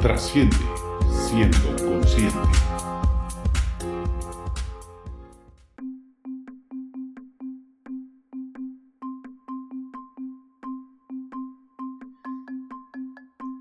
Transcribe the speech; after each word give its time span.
Trasciende 0.00 0.56
siendo 1.10 1.74
consciente. 1.76 2.38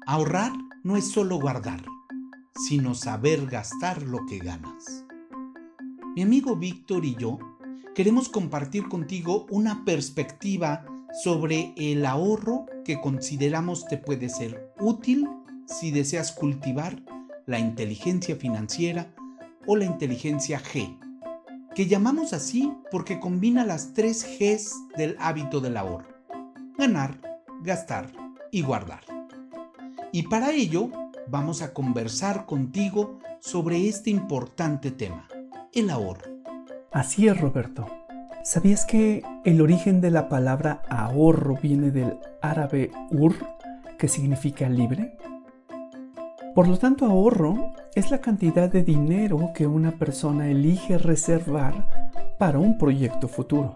Ahorrar 0.06 0.52
no 0.84 0.98
es 0.98 1.10
solo 1.10 1.40
guardar, 1.40 1.84
sino 2.68 2.94
saber 2.94 3.48
gastar 3.48 4.04
lo 4.04 4.26
que 4.26 4.40
ganas. 4.40 5.06
Mi 6.16 6.22
amigo 6.22 6.56
Víctor 6.58 7.06
y 7.06 7.16
yo 7.16 7.40
queremos 7.96 8.30
compartir 8.30 8.88
contigo 8.90 9.48
una 9.50 9.84
perspectiva 9.86 10.86
sobre 11.24 11.74
el 11.78 12.06
ahorro 12.06 12.66
que 12.84 13.00
consideramos 13.00 13.86
te 13.88 13.98
puede 13.98 14.30
ser 14.30 14.74
útil 14.80 15.28
si 15.66 15.92
deseas 15.92 16.32
cultivar 16.32 17.02
la 17.46 17.60
inteligencia 17.60 18.36
financiera 18.36 19.14
o 19.68 19.76
la 19.76 19.86
inteligencia 19.86 20.60
G, 20.60 20.98
que 21.76 21.88
llamamos 21.88 22.34
así 22.34 22.72
porque 22.92 23.20
combina 23.20 23.66
las 23.66 23.94
tres 23.94 24.26
Gs 24.40 24.74
del 24.98 25.16
hábito 25.20 25.60
del 25.60 25.78
ahorro. 25.78 26.08
Ganar, 26.78 27.20
gastar 27.62 28.12
y 28.52 28.62
guardar. 28.62 29.02
Y 30.12 30.24
para 30.24 30.52
ello 30.52 30.90
vamos 31.28 31.62
a 31.62 31.74
conversar 31.74 32.46
contigo 32.46 33.20
sobre 33.40 33.88
este 33.88 34.10
importante 34.10 34.92
tema, 34.92 35.28
el 35.74 35.90
ahorro. 35.90 36.36
Así 36.92 37.28
es, 37.28 37.40
Roberto. 37.40 37.86
¿Sabías 38.44 38.86
que 38.86 39.24
el 39.44 39.60
origen 39.60 40.02
de 40.02 40.12
la 40.12 40.30
palabra 40.30 40.82
ahorro 40.88 41.58
viene 41.62 41.92
del 41.92 42.18
árabe 42.42 42.92
ur, 43.12 43.36
que 43.98 44.08
significa 44.08 44.70
libre? 44.70 45.18
Por 46.56 46.70
lo 46.70 46.78
tanto, 46.78 47.06
ahorro 47.06 47.72
es 47.96 48.12
la 48.12 48.22
cantidad 48.22 48.72
de 48.72 48.82
dinero 48.82 49.52
que 49.54 49.68
una 49.68 49.92
persona 49.92 50.50
elige 50.50 50.98
reservar 50.98 52.10
para 52.38 52.60
un 52.60 52.78
proyecto 52.78 53.28
futuro. 53.28 53.74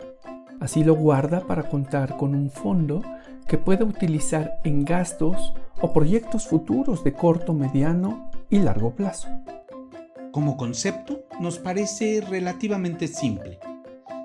Así 0.62 0.86
lo 0.86 0.96
guarda 0.96 1.42
para 1.42 1.68
contar 1.68 2.16
con 2.16 2.34
un 2.34 2.50
fondo 2.50 3.02
que 3.50 3.58
pueda 3.58 3.84
utilizar 3.84 4.62
en 4.64 4.86
gastos 4.86 5.54
o 5.82 5.92
proyectos 5.92 6.48
futuros 6.48 7.04
de 7.04 7.12
corto, 7.12 7.54
mediano 7.54 8.32
y 8.50 8.60
largo 8.60 8.96
plazo. 8.96 9.28
Como 10.32 10.56
concepto, 10.56 11.26
nos 11.42 11.60
parece 11.60 12.22
relativamente 12.22 13.10
simple. 13.10 13.60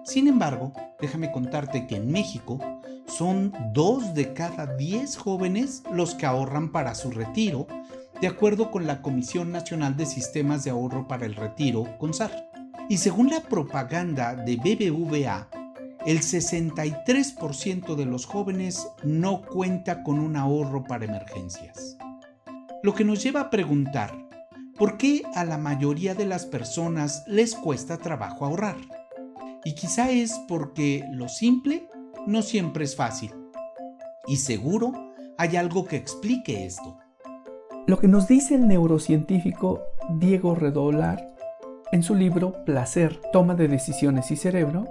Sin 0.04 0.28
embargo, 0.28 0.72
déjame 1.00 1.32
contarte 1.32 1.88
que 1.88 1.96
en 1.96 2.12
México 2.12 2.60
son 3.06 3.52
dos 3.72 4.14
de 4.14 4.32
cada 4.32 4.76
diez 4.76 5.16
jóvenes 5.16 5.82
los 5.92 6.14
que 6.14 6.26
ahorran 6.26 6.72
para 6.72 6.94
su 6.94 7.10
retiro 7.10 7.66
de 8.20 8.28
acuerdo 8.28 8.70
con 8.70 8.86
la 8.86 9.02
Comisión 9.02 9.52
Nacional 9.52 9.96
de 9.96 10.06
Sistemas 10.06 10.64
de 10.64 10.70
Ahorro 10.70 11.06
para 11.06 11.26
el 11.26 11.34
Retiro, 11.34 11.86
CONSAR. 11.98 12.48
Y 12.88 12.98
según 12.98 13.28
la 13.28 13.42
propaganda 13.42 14.34
de 14.34 14.56
BBVA, 14.56 15.48
el 16.06 16.20
63% 16.20 17.96
de 17.96 18.06
los 18.06 18.26
jóvenes 18.26 18.86
no 19.02 19.42
cuenta 19.42 20.02
con 20.02 20.18
un 20.20 20.36
ahorro 20.36 20.84
para 20.84 21.04
emergencias. 21.04 21.98
Lo 22.82 22.94
que 22.94 23.04
nos 23.04 23.22
lleva 23.22 23.40
a 23.40 23.50
preguntar, 23.50 24.12
¿por 24.78 24.96
qué 24.96 25.22
a 25.34 25.44
la 25.44 25.58
mayoría 25.58 26.14
de 26.14 26.26
las 26.26 26.46
personas 26.46 27.24
les 27.26 27.54
cuesta 27.54 27.98
trabajo 27.98 28.44
ahorrar? 28.44 28.76
Y 29.64 29.74
quizá 29.74 30.10
es 30.10 30.38
porque 30.46 31.04
lo 31.10 31.28
simple 31.28 31.88
no 32.26 32.42
siempre 32.42 32.84
es 32.84 32.96
fácil. 32.96 33.32
Y 34.26 34.36
seguro 34.36 34.92
hay 35.36 35.56
algo 35.56 35.84
que 35.84 35.96
explique 35.96 36.64
esto. 36.64 36.98
Lo 37.86 37.98
que 37.98 38.08
nos 38.08 38.28
dice 38.28 38.54
el 38.54 38.66
neurocientífico 38.66 39.82
Diego 40.18 40.54
Redolar 40.54 41.34
en 41.92 42.02
su 42.02 42.14
libro 42.14 42.64
Placer, 42.64 43.20
Toma 43.32 43.54
de 43.54 43.68
Decisiones 43.68 44.30
y 44.30 44.36
Cerebro, 44.36 44.86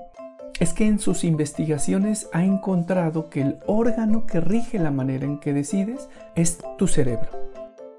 es 0.59 0.73
que 0.73 0.85
en 0.85 0.99
sus 0.99 1.23
investigaciones 1.23 2.29
ha 2.31 2.43
encontrado 2.43 3.29
que 3.29 3.41
el 3.41 3.59
órgano 3.65 4.27
que 4.27 4.39
rige 4.39 4.77
la 4.77 4.91
manera 4.91 5.25
en 5.25 5.39
que 5.39 5.53
decides 5.53 6.07
es 6.35 6.59
tu 6.77 6.87
cerebro. 6.87 7.29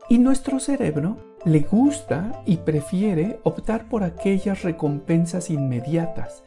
Y 0.08 0.18
nuestro 0.18 0.60
cerebro 0.60 1.16
le 1.44 1.60
gusta 1.60 2.42
y 2.46 2.58
prefiere 2.58 3.40
optar 3.42 3.88
por 3.88 4.04
aquellas 4.04 4.62
recompensas 4.62 5.50
inmediatas 5.50 6.44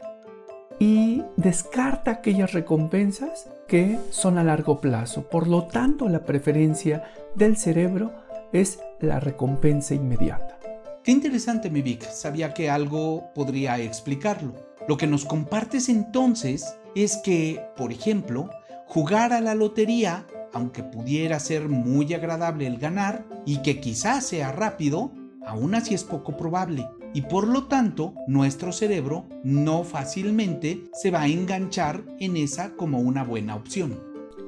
y 0.78 1.22
descarta 1.36 2.10
aquellas 2.10 2.52
recompensas 2.52 3.48
que 3.66 3.98
son 4.10 4.38
a 4.38 4.44
largo 4.44 4.80
plazo. 4.80 5.22
Por 5.28 5.48
lo 5.48 5.64
tanto, 5.64 6.08
la 6.08 6.24
preferencia 6.24 7.04
del 7.34 7.56
cerebro 7.56 8.12
es 8.52 8.80
la 9.00 9.20
recompensa 9.20 9.94
inmediata. 9.94 10.58
Qué 11.02 11.12
interesante, 11.12 11.70
mi 11.70 11.82
Vic. 11.82 12.02
Sabía 12.02 12.54
que 12.54 12.70
algo 12.70 13.32
podría 13.34 13.78
explicarlo. 13.78 14.54
Lo 14.86 14.96
que 14.96 15.06
nos 15.06 15.24
compartes 15.24 15.88
entonces 15.88 16.76
es 16.94 17.18
que, 17.18 17.60
por 17.76 17.92
ejemplo, 17.92 18.50
jugar 18.86 19.32
a 19.32 19.40
la 19.40 19.54
lotería, 19.54 20.26
aunque 20.52 20.82
pudiera 20.82 21.38
ser 21.40 21.68
muy 21.68 22.12
agradable 22.14 22.66
el 22.66 22.78
ganar 22.78 23.24
y 23.44 23.62
que 23.62 23.80
quizás 23.80 24.24
sea 24.24 24.52
rápido, 24.52 25.12
aún 25.46 25.74
así 25.74 25.94
es 25.94 26.04
poco 26.04 26.36
probable. 26.36 26.88
Y 27.14 27.22
por 27.22 27.48
lo 27.48 27.64
tanto, 27.64 28.14
nuestro 28.26 28.72
cerebro 28.72 29.26
no 29.42 29.84
fácilmente 29.84 30.84
se 30.92 31.10
va 31.10 31.22
a 31.22 31.28
enganchar 31.28 32.04
en 32.20 32.36
esa 32.36 32.74
como 32.74 33.00
una 33.00 33.24
buena 33.24 33.56
opción. 33.56 33.98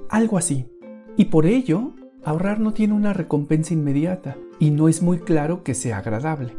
Algo 0.09 0.39
así. 0.39 0.67
Y 1.17 1.27
por 1.27 1.47
ello, 1.47 1.95
Ahorrar 2.23 2.61
no 2.61 2.75
tiene 2.75 2.93
una 2.93 3.15
recompensa 3.15 3.73
inmediata 3.73 4.37
y 4.59 4.71
no 4.71 4.89
es 4.89 5.01
muy 5.01 5.21
claro 5.21 5.63
que 5.63 5.75
sea 5.75 5.99
agradable, 5.99 6.55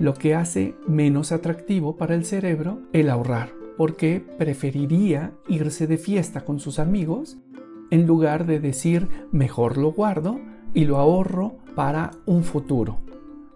lo 0.00 0.14
que 0.14 0.34
hace 0.34 0.74
menos 0.88 1.30
atractivo 1.30 1.96
para 1.96 2.16
el 2.16 2.24
cerebro 2.24 2.80
el 2.92 3.08
ahorrar, 3.08 3.50
porque 3.76 4.24
preferiría 4.36 5.32
irse 5.46 5.86
de 5.86 5.96
fiesta 5.96 6.44
con 6.44 6.58
sus 6.58 6.80
amigos 6.80 7.38
en 7.90 8.04
lugar 8.04 8.46
de 8.46 8.58
decir 8.58 9.08
mejor 9.30 9.78
lo 9.78 9.92
guardo 9.92 10.40
y 10.74 10.86
lo 10.86 10.96
ahorro 10.96 11.54
para 11.76 12.10
un 12.26 12.42
futuro. 12.42 12.98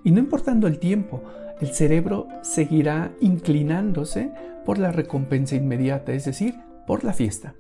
Y 0.04 0.12
no 0.12 0.20
importando 0.20 0.68
el 0.68 0.78
tiempo, 0.78 1.20
el 1.60 1.72
cerebro 1.74 2.28
seguirá 2.42 3.14
inclinándose 3.20 4.32
por 4.64 4.78
la 4.78 4.92
recompensa 4.92 5.56
inmediata, 5.56 6.12
es 6.12 6.24
decir, 6.24 6.54
por 6.86 7.04
la 7.04 7.12
fiesta. 7.12 7.54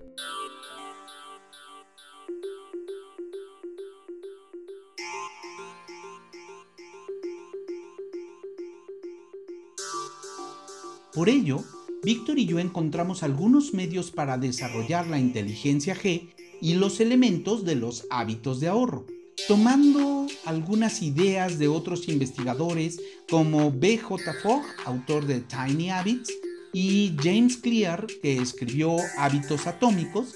Por 11.12 11.28
ello, 11.28 11.62
Víctor 12.02 12.38
y 12.38 12.46
yo 12.46 12.58
encontramos 12.58 13.22
algunos 13.22 13.74
medios 13.74 14.10
para 14.10 14.38
desarrollar 14.38 15.06
la 15.06 15.18
inteligencia 15.18 15.94
G 15.94 16.30
y 16.62 16.74
los 16.74 17.00
elementos 17.00 17.64
de 17.64 17.74
los 17.74 18.06
hábitos 18.08 18.60
de 18.60 18.68
ahorro, 18.68 19.04
tomando 19.46 20.26
algunas 20.46 21.02
ideas 21.02 21.58
de 21.58 21.68
otros 21.68 22.08
investigadores 22.08 23.00
como 23.30 23.70
BJ 23.70 24.32
Fogg, 24.42 24.64
autor 24.84 25.24
de 25.24 25.40
Tiny 25.40 25.90
Habits, 25.90 26.30
y 26.72 27.16
James 27.22 27.56
Clear, 27.56 28.06
que 28.22 28.36
escribió 28.36 28.96
Hábitos 29.18 29.66
Atómicos, 29.66 30.34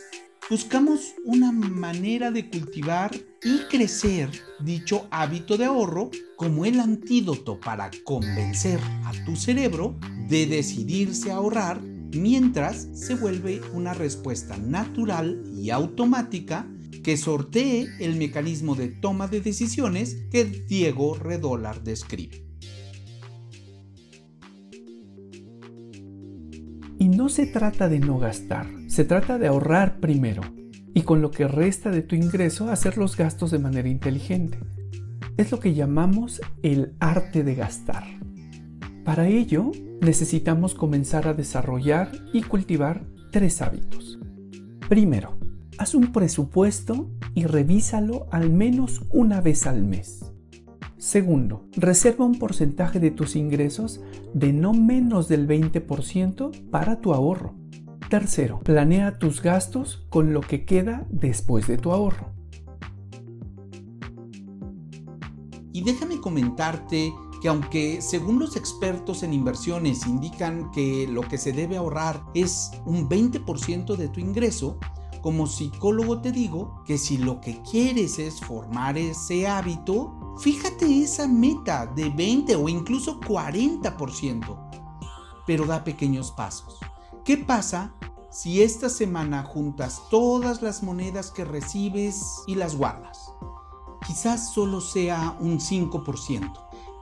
buscamos 0.49 1.15
una 1.25 1.51
manera 1.53 2.31
de 2.31 2.49
cultivar 2.49 3.15
y 3.43 3.59
crecer 3.71 4.31
dicho 4.61 5.07
hábito 5.11 5.57
de 5.57 5.65
ahorro 5.65 6.11
como 6.37 6.65
el 6.65 6.81
antídoto 6.81 7.59
para 7.59 7.91
convencer 8.05 8.79
a 9.05 9.13
tu 9.25 9.37
cerebro 9.37 9.99
de 10.29 10.47
decidirse 10.47 11.31
a 11.31 11.37
ahorrar 11.37 11.81
mientras 11.83 12.89
se 12.93 13.15
vuelve 13.15 13.61
una 13.73 13.95
respuesta 13.95 14.57
natural 14.57 15.43
y 15.57 15.71
automática 15.71 16.69
que 17.03 17.17
sortee 17.17 17.89
el 18.01 18.17
mecanismo 18.17 18.75
de 18.75 18.89
toma 18.89 19.29
de 19.29 19.41
decisiones 19.41 20.17
que 20.31 20.45
Diego 20.45 21.15
Redolar 21.15 21.83
describe. 21.83 22.45
No 27.17 27.29
se 27.29 27.47
trata 27.47 27.89
de 27.89 28.01
no 28.01 28.19
gastar, 28.19 28.67
se 28.89 29.05
trata 29.05 29.39
de 29.39 29.47
ahorrar 29.47 30.01
primero 30.01 30.43
y 30.95 31.03
con 31.03 31.23
lo 31.23 31.31
que 31.31 31.47
resta 31.47 31.91
de 31.91 32.03
tu 32.03 32.15
ingreso 32.15 32.71
hacer 32.71 32.99
los 32.99 33.17
gastos 33.17 33.51
de 33.51 33.59
manera 33.59 33.89
inteligente. 33.89 34.59
Es 35.37 35.51
lo 35.51 35.61
que 35.61 35.75
llamamos 35.75 36.41
el 36.63 36.95
arte 37.01 37.43
de 37.45 37.55
gastar. 37.55 38.05
Para 39.05 39.29
ello, 39.29 39.71
necesitamos 40.01 40.75
comenzar 40.75 41.29
a 41.29 41.35
desarrollar 41.35 42.11
y 42.33 42.43
cultivar 42.43 43.05
tres 43.33 43.61
hábitos. 43.63 44.19
Primero, 44.89 45.39
haz 45.79 45.95
un 45.95 46.13
presupuesto 46.13 47.11
y 47.35 47.45
revísalo 47.45 48.27
al 48.31 48.51
menos 48.51 49.03
una 49.11 49.41
vez 49.41 49.67
al 49.67 49.83
mes. 49.83 50.34
Segundo, 51.05 51.67
reserva 51.77 52.25
un 52.25 52.39
porcentaje 52.39 52.99
de 52.99 53.11
tus 53.11 53.37
ingresos 53.37 54.01
de 54.33 54.55
no 54.55 54.73
menos 54.73 55.29
del 55.29 55.47
20% 55.47 56.71
para 56.71 57.03
tu 57.03 57.13
ahorro. 57.13 57.55
Tercero, 58.09 58.61
planea 58.61 59.19
tus 59.19 59.43
gastos 59.43 60.07
con 60.09 60.33
lo 60.33 60.41
que 60.41 60.65
queda 60.65 61.07
después 61.11 61.67
de 61.67 61.77
tu 61.77 61.93
ahorro. 61.93 62.33
Y 65.75 65.85
déjame 65.85 66.23
comentarte 66.23 67.13
que 67.43 67.49
aunque 67.49 68.01
según 68.01 68.39
los 68.39 68.57
expertos 68.57 69.23
en 69.23 69.35
inversiones 69.35 70.07
indican 70.07 70.71
que 70.71 71.07
lo 71.07 71.21
que 71.21 71.37
se 71.37 71.53
debe 71.53 71.77
ahorrar 71.77 72.25
es 72.33 72.71
un 72.87 73.11
20% 73.11 73.97
de 73.97 74.09
tu 74.09 74.21
ingreso, 74.21 74.79
como 75.21 75.47
psicólogo 75.47 76.23
te 76.23 76.33
digo 76.33 76.83
que 76.87 76.97
si 76.97 77.19
lo 77.19 77.43
que 77.43 77.61
quieres 77.61 78.19
es 78.19 78.41
formar 78.41 78.97
ese 78.97 79.47
hábito, 79.47 80.24
fíjate 80.39 81.03
esa 81.03 81.29
meta 81.29 81.87
de 81.87 82.11
20 82.11 82.57
o 82.57 82.69
incluso 82.69 83.21
40%, 83.21 84.71
pero 85.47 85.67
da 85.67 85.85
pequeños 85.85 86.31
pasos. 86.33 86.79
¿Qué 87.25 87.37
pasa 87.37 87.95
si 88.31 88.63
esta 88.63 88.89
semana 88.89 89.43
juntas 89.45 90.03
todas 90.11 90.63
las 90.63 90.83
monedas 90.83 91.31
que 91.31 91.45
recibes 91.45 92.43
y 92.47 92.55
las 92.55 92.77
guardas? 92.77 93.33
Quizás 94.07 94.53
solo 94.53 94.81
sea 94.81 95.37
un 95.41 95.59
5%, 95.61 96.53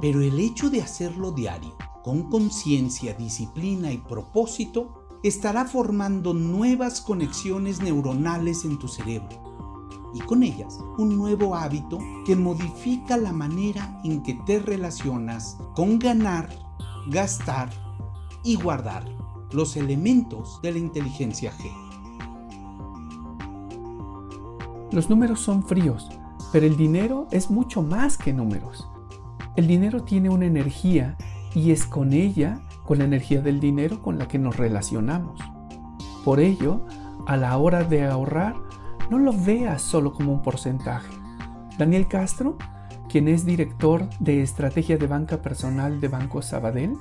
pero 0.00 0.20
el 0.20 0.38
hecho 0.38 0.70
de 0.70 0.82
hacerlo 0.82 1.32
diario, 1.32 1.76
con 2.04 2.30
conciencia, 2.30 3.14
disciplina 3.14 3.92
y 3.92 3.98
propósito, 3.98 5.06
estará 5.22 5.64
formando 5.64 6.34
nuevas 6.34 7.00
conexiones 7.00 7.80
neuronales 7.80 8.64
en 8.64 8.78
tu 8.78 8.88
cerebro 8.88 9.51
y 10.14 10.20
con 10.20 10.42
ellas 10.42 10.78
un 10.98 11.16
nuevo 11.16 11.54
hábito 11.54 11.98
que 12.24 12.36
modifica 12.36 13.16
la 13.16 13.32
manera 13.32 14.00
en 14.04 14.22
que 14.22 14.34
te 14.34 14.58
relacionas 14.58 15.58
con 15.74 15.98
ganar, 15.98 16.48
gastar 17.08 17.70
y 18.44 18.56
guardar 18.56 19.04
los 19.52 19.76
elementos 19.76 20.60
de 20.62 20.72
la 20.72 20.78
inteligencia 20.78 21.52
G. 21.52 21.70
Los 24.92 25.08
números 25.08 25.40
son 25.40 25.62
fríos, 25.62 26.10
pero 26.52 26.66
el 26.66 26.76
dinero 26.76 27.26
es 27.30 27.50
mucho 27.50 27.82
más 27.82 28.18
que 28.18 28.32
números. 28.32 28.88
El 29.56 29.66
dinero 29.66 30.02
tiene 30.02 30.28
una 30.28 30.46
energía 30.46 31.16
y 31.54 31.70
es 31.70 31.86
con 31.86 32.12
ella 32.12 32.60
con 32.84 32.98
la 32.98 33.04
energía 33.04 33.40
del 33.40 33.60
dinero 33.60 34.02
con 34.02 34.18
la 34.18 34.28
que 34.28 34.38
nos 34.38 34.56
relacionamos. 34.56 35.40
Por 36.24 36.40
ello, 36.40 36.80
a 37.26 37.36
la 37.36 37.56
hora 37.56 37.84
de 37.84 38.04
ahorrar, 38.06 38.54
no 39.12 39.18
lo 39.18 39.34
veas 39.34 39.82
solo 39.82 40.14
como 40.14 40.32
un 40.32 40.40
porcentaje. 40.40 41.12
Daniel 41.76 42.08
Castro, 42.08 42.56
quien 43.10 43.28
es 43.28 43.44
director 43.44 44.08
de 44.20 44.42
estrategia 44.42 44.96
de 44.96 45.06
banca 45.06 45.42
personal 45.42 46.00
de 46.00 46.08
Banco 46.08 46.40
Sabadell, 46.40 46.94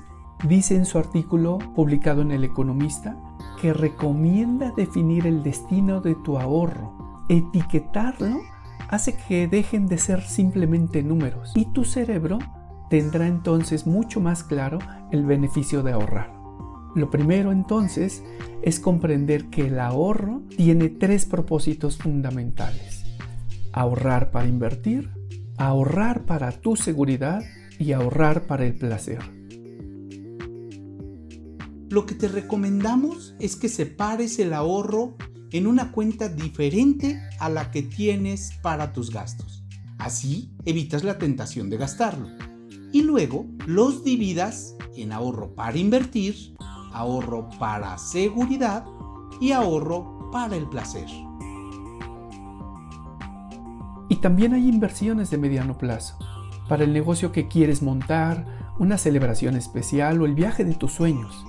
dice 0.46 0.76
en 0.76 0.84
su 0.84 0.98
artículo 0.98 1.58
publicado 1.74 2.20
en 2.20 2.30
El 2.30 2.44
Economista 2.44 3.16
que 3.62 3.72
recomienda 3.72 4.74
definir 4.76 5.26
el 5.26 5.42
destino 5.42 6.02
de 6.02 6.14
tu 6.14 6.36
ahorro. 6.36 7.24
Etiquetarlo 7.30 8.42
hace 8.90 9.16
que 9.16 9.48
dejen 9.48 9.86
de 9.86 9.96
ser 9.96 10.20
simplemente 10.20 11.02
números 11.02 11.52
y 11.54 11.64
tu 11.72 11.86
cerebro 11.86 12.40
tendrá 12.90 13.26
entonces 13.26 13.86
mucho 13.86 14.20
más 14.20 14.44
claro 14.44 14.80
el 15.12 15.24
beneficio 15.24 15.82
de 15.82 15.92
ahorrar. 15.92 16.41
Lo 16.94 17.10
primero 17.10 17.52
entonces 17.52 18.22
es 18.62 18.78
comprender 18.78 19.46
que 19.46 19.66
el 19.68 19.80
ahorro 19.80 20.42
tiene 20.56 20.88
tres 20.88 21.24
propósitos 21.24 21.96
fundamentales. 21.96 23.04
Ahorrar 23.72 24.30
para 24.30 24.46
invertir, 24.46 25.10
ahorrar 25.56 26.24
para 26.26 26.52
tu 26.52 26.76
seguridad 26.76 27.42
y 27.78 27.92
ahorrar 27.92 28.46
para 28.46 28.66
el 28.66 28.74
placer. 28.74 29.20
Lo 31.88 32.06
que 32.06 32.14
te 32.14 32.28
recomendamos 32.28 33.34
es 33.38 33.56
que 33.56 33.68
separes 33.68 34.38
el 34.38 34.52
ahorro 34.52 35.16
en 35.50 35.66
una 35.66 35.92
cuenta 35.92 36.28
diferente 36.28 37.20
a 37.38 37.48
la 37.48 37.70
que 37.70 37.82
tienes 37.82 38.52
para 38.62 38.92
tus 38.92 39.10
gastos. 39.10 39.64
Así 39.98 40.54
evitas 40.64 41.04
la 41.04 41.18
tentación 41.18 41.70
de 41.70 41.76
gastarlo 41.76 42.28
y 42.92 43.02
luego 43.02 43.46
los 43.66 44.04
dividas 44.04 44.76
en 44.96 45.12
ahorro 45.12 45.54
para 45.54 45.78
invertir, 45.78 46.54
ahorro 46.92 47.48
para 47.58 47.98
seguridad 47.98 48.84
y 49.40 49.52
ahorro 49.52 50.30
para 50.30 50.56
el 50.56 50.66
placer. 50.66 51.08
Y 54.08 54.16
también 54.16 54.54
hay 54.54 54.68
inversiones 54.68 55.30
de 55.30 55.38
mediano 55.38 55.78
plazo, 55.78 56.18
para 56.68 56.84
el 56.84 56.92
negocio 56.92 57.32
que 57.32 57.48
quieres 57.48 57.82
montar, 57.82 58.74
una 58.78 58.98
celebración 58.98 59.56
especial 59.56 60.20
o 60.20 60.26
el 60.26 60.34
viaje 60.34 60.64
de 60.64 60.74
tus 60.74 60.92
sueños. 60.92 61.46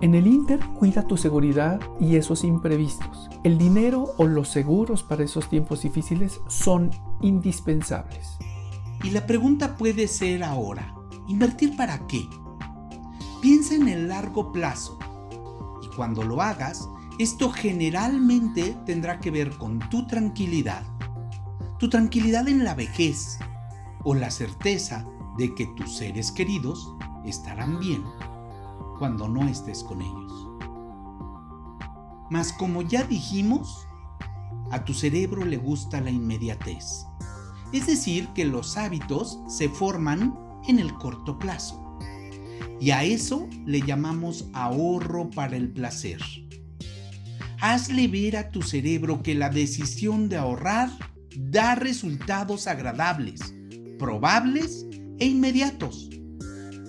En 0.00 0.14
el 0.14 0.26
Inter 0.26 0.58
cuida 0.78 1.06
tu 1.06 1.16
seguridad 1.16 1.80
y 2.00 2.16
esos 2.16 2.42
imprevistos. 2.44 3.30
El 3.44 3.56
dinero 3.56 4.14
o 4.16 4.26
los 4.26 4.48
seguros 4.48 5.02
para 5.02 5.22
esos 5.22 5.48
tiempos 5.48 5.82
difíciles 5.82 6.40
son 6.48 6.90
indispensables. 7.20 8.36
Y 9.04 9.10
la 9.10 9.26
pregunta 9.26 9.76
puede 9.76 10.08
ser 10.08 10.42
ahora, 10.44 10.94
¿invertir 11.28 11.76
para 11.76 12.06
qué? 12.06 12.28
Piensa 13.42 13.74
en 13.74 13.88
el 13.88 14.06
largo 14.06 14.52
plazo. 14.52 15.00
Y 15.82 15.96
cuando 15.96 16.22
lo 16.22 16.40
hagas, 16.40 16.88
esto 17.18 17.50
generalmente 17.50 18.76
tendrá 18.86 19.18
que 19.18 19.32
ver 19.32 19.50
con 19.58 19.80
tu 19.90 20.06
tranquilidad. 20.06 20.84
Tu 21.80 21.90
tranquilidad 21.90 22.46
en 22.46 22.62
la 22.62 22.76
vejez 22.76 23.40
o 24.04 24.14
la 24.14 24.30
certeza 24.30 25.04
de 25.36 25.52
que 25.56 25.66
tus 25.76 25.96
seres 25.96 26.30
queridos 26.30 26.94
estarán 27.24 27.80
bien 27.80 28.04
cuando 29.00 29.26
no 29.26 29.48
estés 29.48 29.82
con 29.82 30.00
ellos. 30.00 30.48
Mas 32.30 32.52
como 32.52 32.82
ya 32.82 33.02
dijimos, 33.02 33.88
a 34.70 34.84
tu 34.84 34.94
cerebro 34.94 35.44
le 35.44 35.56
gusta 35.56 36.00
la 36.00 36.10
inmediatez. 36.10 37.06
Es 37.72 37.88
decir, 37.88 38.28
que 38.34 38.44
los 38.44 38.76
hábitos 38.76 39.40
se 39.48 39.68
forman 39.68 40.38
en 40.68 40.78
el 40.78 40.94
corto 40.94 41.40
plazo. 41.40 41.91
Y 42.80 42.90
a 42.90 43.04
eso 43.04 43.48
le 43.64 43.80
llamamos 43.80 44.48
ahorro 44.52 45.30
para 45.30 45.56
el 45.56 45.70
placer. 45.70 46.20
Hazle 47.60 48.08
ver 48.08 48.36
a 48.36 48.50
tu 48.50 48.62
cerebro 48.62 49.22
que 49.22 49.34
la 49.34 49.48
decisión 49.48 50.28
de 50.28 50.36
ahorrar 50.36 50.90
da 51.36 51.74
resultados 51.74 52.66
agradables, 52.66 53.54
probables 53.98 54.86
e 55.18 55.26
inmediatos, 55.26 56.10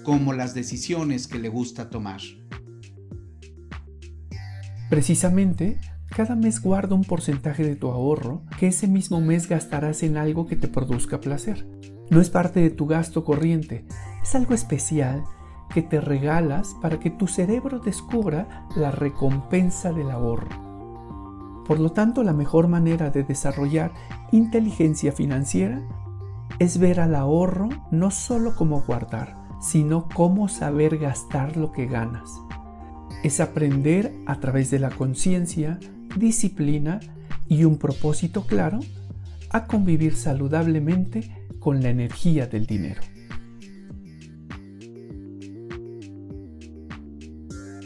como 0.04 0.34
las 0.34 0.54
decisiones 0.54 1.28
que 1.28 1.40
le 1.40 1.50
gusta 1.50 1.90
tomar. 1.90 2.22
Precisamente, 4.90 5.80
cada 6.10 6.36
mes 6.36 6.62
guarda 6.62 6.96
un 6.96 7.04
porcentaje 7.04 7.64
de 7.64 7.76
tu 7.76 7.90
ahorro 7.90 8.44
que 8.60 8.68
ese 8.68 8.88
mismo 8.88 9.22
mes 9.22 9.48
gastarás 9.48 10.04
en 10.04 10.18
algo 10.18 10.46
que 10.46 10.56
te 10.56 10.68
produzca 10.68 11.22
placer. 11.22 11.68
No 12.10 12.22
es 12.22 12.30
parte 12.30 12.60
de 12.60 12.70
tu 12.70 12.86
gasto 12.86 13.24
corriente, 13.24 13.86
es 14.22 14.36
algo 14.36 14.54
especial 14.54 15.24
que 15.74 15.82
te 15.82 16.00
regalas 16.00 16.76
para 16.82 17.00
que 17.00 17.10
tu 17.10 17.28
cerebro 17.28 17.80
descubra 17.80 18.68
la 18.76 18.92
recompensa 18.92 19.92
del 19.92 20.12
ahorro. 20.12 21.64
Por 21.66 21.80
lo 21.80 21.92
tanto, 21.92 22.24
la 22.24 22.34
mejor 22.34 22.68
manera 22.68 23.10
de 23.10 23.24
desarrollar 23.24 23.92
inteligencia 24.32 25.12
financiera 25.12 25.82
es 26.60 26.78
ver 26.78 27.00
al 27.00 27.16
ahorro 27.16 27.70
no 27.90 28.12
solo 28.12 28.56
como 28.56 28.82
guardar, 28.82 29.36
sino 29.62 30.08
como 30.10 30.48
saber 30.50 30.98
gastar 30.98 31.58
lo 31.58 31.72
que 31.72 31.88
ganas. 31.88 32.30
Es 33.24 33.40
aprender 33.40 34.14
a 34.26 34.40
través 34.40 34.70
de 34.70 34.80
la 34.80 34.90
conciencia 34.90 35.80
disciplina 36.18 37.00
y 37.48 37.64
un 37.64 37.78
propósito 37.78 38.46
claro 38.46 38.80
a 39.50 39.66
convivir 39.66 40.16
saludablemente 40.16 41.48
con 41.60 41.82
la 41.82 41.90
energía 41.90 42.48
del 42.48 42.66
dinero. 42.66 43.02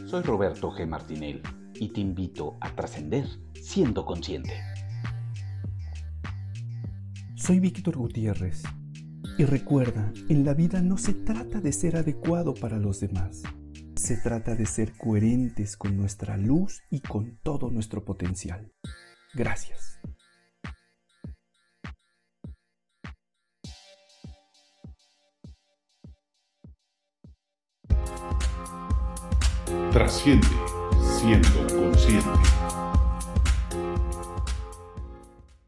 Soy 0.08 0.24
Roberto 0.24 0.72
G. 0.72 0.88
Martinel 0.88 1.42
y 1.76 1.90
te 1.90 2.02
invito 2.02 2.58
a 2.62 2.76
trascender 2.76 3.26
siendo 3.54 4.06
consciente. 4.06 4.54
Soy 7.36 7.60
Víctor 7.60 7.98
Gutiérrez 7.98 8.64
y 9.38 9.46
recuerda, 9.46 10.12
en 10.30 10.44
la 10.44 10.54
vida 10.54 10.82
no 10.82 10.98
se 10.98 11.14
trata 11.14 11.62
de 11.62 11.72
ser 11.72 11.96
adecuado 11.96 12.56
para 12.56 12.78
los 12.78 13.00
demás 13.00 13.44
se 13.98 14.16
trata 14.16 14.56
de 14.56 14.66
ser 14.66 14.96
coherentes 14.96 15.76
con 15.76 15.98
nuestra 15.98 16.38
luz 16.38 16.82
y 16.90 17.02
con 17.02 17.38
todo 17.44 17.70
nuestro 17.72 18.06
potencial. 18.06 18.72
Gracias. 19.34 19.97
Trasciende 29.98 30.48
siendo 31.02 31.66
consciente. 31.76 32.30